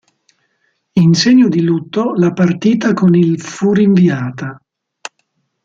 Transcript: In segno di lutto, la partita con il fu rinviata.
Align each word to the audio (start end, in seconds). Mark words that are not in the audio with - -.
In 0.93 1.13
segno 1.13 1.47
di 1.47 1.61
lutto, 1.61 2.15
la 2.15 2.33
partita 2.33 2.91
con 2.91 3.13
il 3.13 3.39
fu 3.39 3.71
rinviata. 3.71 4.59